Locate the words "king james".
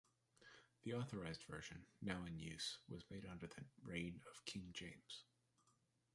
4.45-5.25